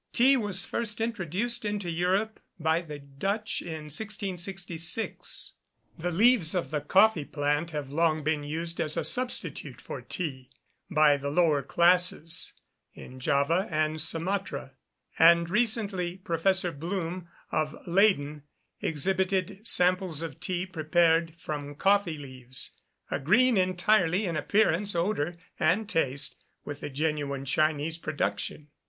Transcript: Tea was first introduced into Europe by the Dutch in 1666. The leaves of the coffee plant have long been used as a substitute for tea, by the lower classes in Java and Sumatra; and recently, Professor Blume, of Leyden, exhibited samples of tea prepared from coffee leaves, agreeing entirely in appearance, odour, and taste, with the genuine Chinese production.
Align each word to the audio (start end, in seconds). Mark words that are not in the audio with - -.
Tea 0.13 0.35
was 0.35 0.65
first 0.65 0.99
introduced 0.99 1.63
into 1.63 1.87
Europe 1.87 2.39
by 2.59 2.81
the 2.81 2.97
Dutch 2.97 3.61
in 3.61 3.83
1666. 3.93 5.53
The 5.95 6.09
leaves 6.09 6.55
of 6.55 6.71
the 6.71 6.81
coffee 6.81 7.23
plant 7.23 7.69
have 7.69 7.91
long 7.91 8.23
been 8.23 8.43
used 8.43 8.81
as 8.81 8.97
a 8.97 9.03
substitute 9.03 9.79
for 9.79 10.01
tea, 10.01 10.49
by 10.89 11.17
the 11.17 11.29
lower 11.29 11.61
classes 11.61 12.53
in 12.95 13.19
Java 13.19 13.67
and 13.69 14.01
Sumatra; 14.01 14.71
and 15.19 15.47
recently, 15.51 16.17
Professor 16.17 16.71
Blume, 16.71 17.27
of 17.51 17.75
Leyden, 17.85 18.41
exhibited 18.81 19.61
samples 19.67 20.23
of 20.23 20.39
tea 20.39 20.65
prepared 20.65 21.35
from 21.37 21.75
coffee 21.75 22.17
leaves, 22.17 22.71
agreeing 23.11 23.55
entirely 23.55 24.25
in 24.25 24.35
appearance, 24.35 24.95
odour, 24.95 25.35
and 25.59 25.87
taste, 25.87 26.37
with 26.65 26.79
the 26.79 26.89
genuine 26.89 27.45
Chinese 27.45 27.99
production. 27.99 28.69